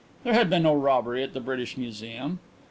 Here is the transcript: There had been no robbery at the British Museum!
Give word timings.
There 0.23 0.33
had 0.33 0.49
been 0.49 0.63
no 0.63 0.73
robbery 0.73 1.21
at 1.21 1.33
the 1.35 1.39
British 1.39 1.77
Museum! 1.77 2.39